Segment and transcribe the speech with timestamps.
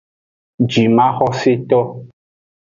[0.71, 1.79] Jimaxoseto.